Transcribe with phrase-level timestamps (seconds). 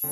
[0.00, 0.08] Apa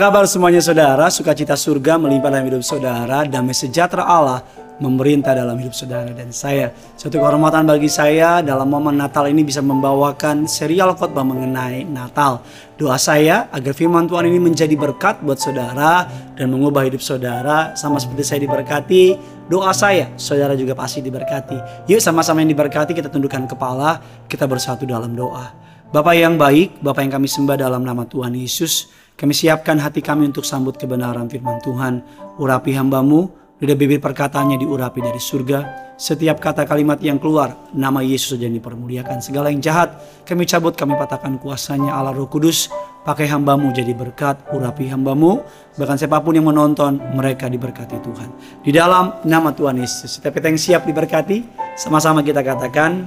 [0.00, 1.12] kabar semuanya saudara?
[1.12, 4.40] Sukacita surga melimpah dalam hidup saudara, damai sejahtera Allah
[4.82, 6.74] memerintah dalam hidup saudara dan saya.
[6.98, 12.42] Suatu kehormatan bagi saya dalam momen Natal ini bisa membawakan serial khotbah mengenai Natal.
[12.74, 18.02] Doa saya agar firman Tuhan ini menjadi berkat buat saudara dan mengubah hidup saudara sama
[18.02, 19.14] seperti saya diberkati.
[19.46, 21.86] Doa saya, saudara juga pasti diberkati.
[21.86, 25.52] Yuk sama-sama yang diberkati kita tundukkan kepala, kita bersatu dalam doa.
[25.94, 28.90] Bapak yang baik, Bapak yang kami sembah dalam nama Tuhan Yesus.
[29.14, 32.02] Kami siapkan hati kami untuk sambut kebenaran firman Tuhan.
[32.34, 35.84] Urapi hambamu, lidah bibir perkataannya diurapi dari surga.
[35.94, 39.22] Setiap kata kalimat yang keluar, nama Yesus saja yang dipermuliakan.
[39.22, 39.94] Segala yang jahat,
[40.26, 42.66] kami cabut, kami patahkan kuasanya Allah Roh Kudus.
[43.06, 45.46] Pakai hambamu jadi berkat, urapi hambamu.
[45.78, 48.28] Bahkan siapa pun yang menonton, mereka diberkati Tuhan.
[48.66, 50.18] Di dalam nama Tuhan Yesus.
[50.18, 51.46] Setiap kita yang siap diberkati,
[51.78, 53.06] sama-sama kita katakan,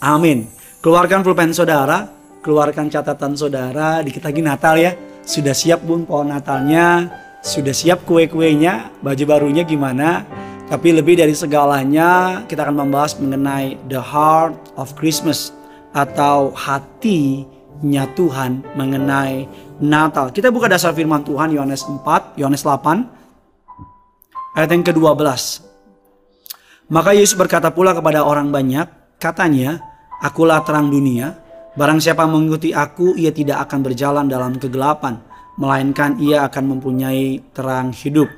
[0.00, 0.48] Amin.
[0.80, 2.06] Keluarkan pulpen saudara,
[2.40, 4.96] keluarkan catatan saudara, dikit lagi Natal ya.
[5.20, 7.12] Sudah siap bun pohon Natalnya,
[7.44, 10.26] sudah siap kue-kuenya, baju barunya gimana.
[10.68, 15.48] Tapi lebih dari segalanya kita akan membahas mengenai the heart of Christmas
[15.96, 19.48] atau hatinya Tuhan mengenai
[19.80, 20.28] Natal.
[20.28, 25.24] Kita buka dasar firman Tuhan Yohanes 4, Yohanes 8 ayat yang ke-12.
[26.92, 29.80] Maka Yesus berkata pula kepada orang banyak, katanya,
[30.20, 31.36] akulah terang dunia,
[31.78, 35.22] Barang siapa mengikuti aku, ia tidak akan berjalan dalam kegelapan,
[35.58, 38.30] melainkan ia akan mempunyai terang hidup.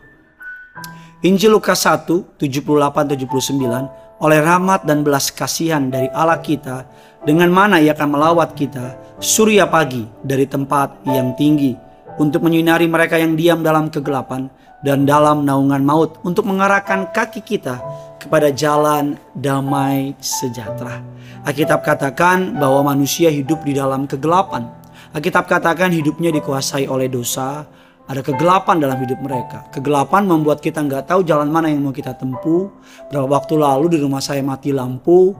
[1.20, 6.88] Injil Lukas 1, 78-79, oleh rahmat dan belas kasihan dari Allah kita,
[7.28, 11.76] dengan mana ia akan melawat kita, surya pagi dari tempat yang tinggi,
[12.16, 14.48] untuk menyinari mereka yang diam dalam kegelapan
[14.80, 17.76] dan dalam naungan maut, untuk mengarahkan kaki kita
[18.16, 21.04] kepada jalan damai sejahtera.
[21.44, 24.80] Alkitab katakan bahwa manusia hidup di dalam kegelapan.
[25.11, 27.66] Alkitab katakan hidupnya dikuasai oleh dosa.
[28.06, 29.66] Ada kegelapan dalam hidup mereka.
[29.71, 32.71] Kegelapan membuat kita nggak tahu jalan mana yang mau kita tempuh.
[33.10, 35.34] Berapa waktu lalu di rumah saya mati lampu.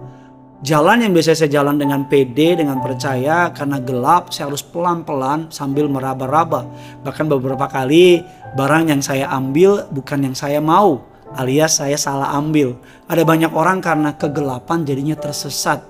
[0.61, 5.89] Jalan yang biasa saya jalan dengan PD, dengan percaya, karena gelap saya harus pelan-pelan sambil
[5.89, 6.69] meraba-raba.
[7.03, 8.21] Bahkan beberapa kali
[8.55, 12.75] barang yang saya ambil bukan yang saya mau alias saya salah ambil.
[13.07, 15.90] Ada banyak orang karena kegelapan jadinya tersesat.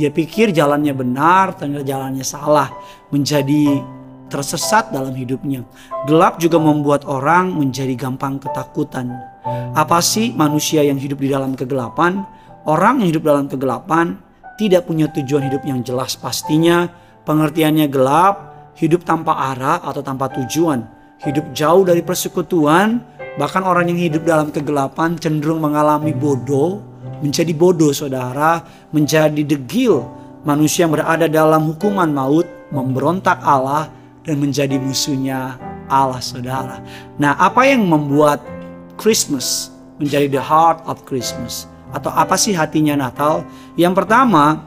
[0.00, 2.72] Dia pikir jalannya benar, ternyata jalannya salah,
[3.12, 3.84] menjadi
[4.32, 5.60] tersesat dalam hidupnya.
[6.08, 9.12] Gelap juga membuat orang menjadi gampang ketakutan.
[9.76, 12.24] Apa sih manusia yang hidup di dalam kegelapan?
[12.64, 14.16] Orang yang hidup dalam kegelapan
[14.56, 16.88] tidak punya tujuan hidup yang jelas pastinya.
[17.28, 18.34] Pengertiannya gelap,
[18.80, 20.80] hidup tanpa arah atau tanpa tujuan.
[21.20, 23.04] Hidup jauh dari persekutuan,
[23.38, 26.82] Bahkan orang yang hidup dalam kegelapan cenderung mengalami bodoh,
[27.20, 30.04] menjadi bodoh saudara, menjadi degil.
[30.40, 33.92] Manusia yang berada dalam hukuman maut, memberontak Allah
[34.24, 36.80] dan menjadi musuhnya Allah saudara.
[37.20, 38.40] Nah apa yang membuat
[38.96, 39.68] Christmas
[40.00, 41.68] menjadi the heart of Christmas?
[41.92, 43.44] Atau apa sih hatinya Natal?
[43.76, 44.64] Yang pertama,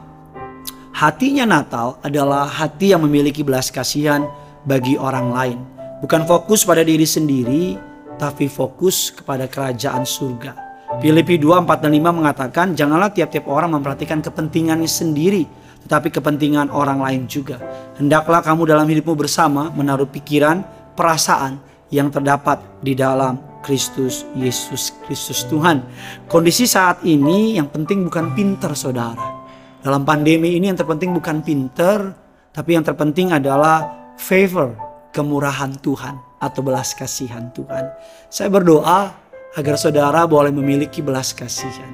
[0.94, 4.28] hatinya Natal adalah hati yang memiliki belas kasihan
[4.62, 5.58] bagi orang lain.
[6.04, 7.80] Bukan fokus pada diri sendiri,
[8.20, 10.63] tapi fokus kepada kerajaan surga.
[11.02, 15.44] Filipi 2, 4 dan 5 mengatakan, janganlah tiap-tiap orang memperhatikan kepentingannya sendiri,
[15.84, 17.60] tetapi kepentingan orang lain juga.
[18.00, 21.60] Hendaklah kamu dalam hidupmu bersama menaruh pikiran, perasaan
[21.92, 25.84] yang terdapat di dalam Kristus Yesus Kristus Tuhan.
[26.28, 29.44] Kondisi saat ini yang penting bukan pinter saudara.
[29.84, 32.12] Dalam pandemi ini yang terpenting bukan pinter,
[32.52, 34.72] tapi yang terpenting adalah favor,
[35.12, 37.92] kemurahan Tuhan atau belas kasihan Tuhan.
[38.28, 39.23] Saya berdoa
[39.54, 41.90] agar saudara boleh memiliki belas kasihan.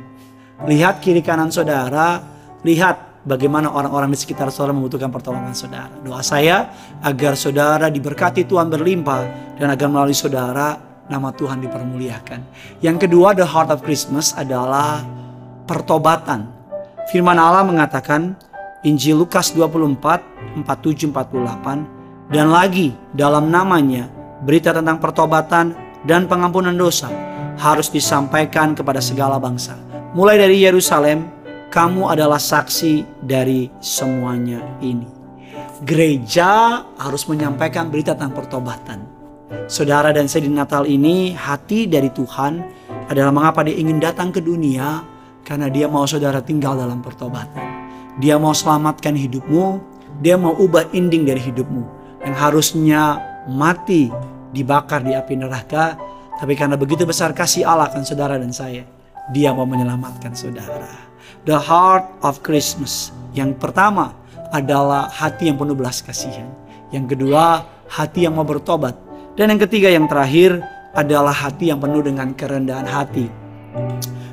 [0.64, 2.20] Lihat kiri kanan saudara,
[2.64, 5.92] lihat bagaimana orang-orang di sekitar saudara membutuhkan pertolongan saudara.
[6.00, 10.76] Doa saya agar saudara diberkati Tuhan berlimpah dan agar melalui saudara
[11.08, 12.40] nama Tuhan dipermuliakan.
[12.80, 15.04] Yang kedua, the heart of Christmas adalah
[15.64, 16.48] pertobatan.
[17.10, 18.38] Firman Allah mengatakan
[18.86, 24.06] Injil Lukas 24, 47, 48 dan lagi dalam namanya
[24.46, 27.10] berita tentang pertobatan dan pengampunan dosa
[27.60, 29.76] harus disampaikan kepada segala bangsa.
[30.16, 31.28] Mulai dari Yerusalem,
[31.70, 35.06] kamu adalah saksi dari semuanya ini.
[35.86, 38.98] Gereja harus menyampaikan berita tentang pertobatan.
[39.70, 42.60] Saudara dan saya di Natal ini, hati dari Tuhan
[43.06, 45.02] adalah mengapa dia ingin datang ke dunia
[45.46, 47.64] karena dia mau saudara tinggal dalam pertobatan.
[48.18, 49.80] Dia mau selamatkan hidupmu,
[50.20, 51.82] dia mau ubah ending dari hidupmu
[52.26, 53.16] yang harusnya
[53.48, 54.12] mati
[54.50, 55.94] dibakar di api neraka,
[56.38, 58.86] tapi karena begitu besar kasih Allah kan saudara dan saya,
[59.30, 60.88] dia mau menyelamatkan saudara.
[61.46, 63.14] The heart of Christmas.
[63.32, 64.16] Yang pertama
[64.50, 66.50] adalah hati yang penuh belas kasihan.
[66.90, 68.98] Yang kedua, hati yang mau bertobat.
[69.38, 70.58] Dan yang ketiga yang terakhir
[70.90, 73.30] adalah hati yang penuh dengan kerendahan hati.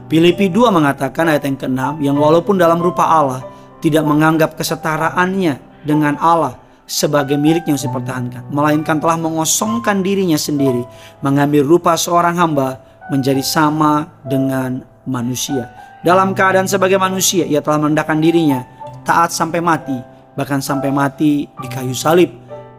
[0.08, 3.44] Filipi 2 mengatakan ayat yang ke-6 yang walaupun dalam rupa Allah
[3.84, 6.56] tidak menganggap kesetaraannya dengan Allah
[6.88, 10.88] sebagai miliknya yang dipertahankan, melainkan telah mengosongkan dirinya sendiri,
[11.20, 12.80] mengambil rupa seorang hamba
[13.12, 15.68] menjadi sama dengan manusia.
[16.02, 18.64] Dalam keadaan sebagai manusia, ia telah merendahkan dirinya,
[19.04, 20.00] taat sampai mati,
[20.40, 22.32] bahkan sampai mati di kayu salib.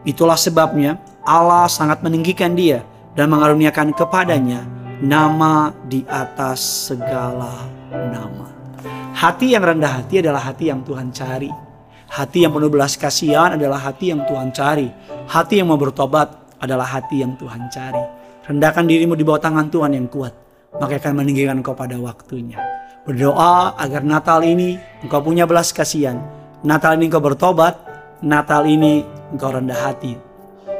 [0.09, 0.97] Itulah sebabnya
[1.29, 2.81] Allah sangat meninggikan dia
[3.13, 4.65] dan mengaruniakan kepadanya
[5.05, 8.49] nama di atas segala nama.
[9.19, 11.68] Hati yang rendah hati adalah hati yang Tuhan cari.
[12.09, 14.89] Hati yang penuh belas kasihan adalah hati yang Tuhan cari.
[15.29, 18.01] Hati yang mau bertobat adalah hati yang Tuhan cari.
[18.49, 20.33] Rendahkan dirimu di bawah tangan Tuhan yang kuat.
[20.81, 22.57] Maka akan meninggikan kau pada waktunya.
[23.05, 26.17] Berdoa agar Natal ini engkau punya belas kasihan.
[26.65, 27.77] Natal ini engkau bertobat.
[28.25, 30.17] Natal ini engkau rendah hati.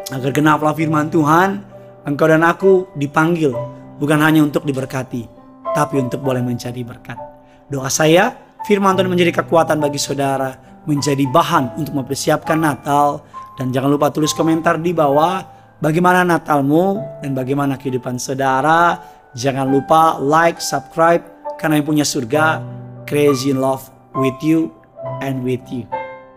[0.09, 1.61] Agar genaplah firman Tuhan.
[2.09, 3.53] Engkau dan aku dipanggil
[4.01, 5.29] bukan hanya untuk diberkati,
[5.77, 7.21] tapi untuk boleh menjadi berkat.
[7.69, 8.33] Doa saya,
[8.65, 10.57] firman Tuhan menjadi kekuatan bagi saudara,
[10.89, 13.21] menjadi bahan untuk mempersiapkan Natal,
[13.61, 15.45] dan jangan lupa tulis komentar di bawah
[15.77, 18.97] bagaimana Natalmu dan bagaimana kehidupan saudara.
[19.37, 21.21] Jangan lupa like, subscribe,
[21.61, 22.65] karena yang punya surga,
[23.05, 23.85] crazy in love
[24.17, 24.73] with you
[25.21, 25.85] and with you.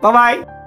[0.04, 0.61] Bye-bye.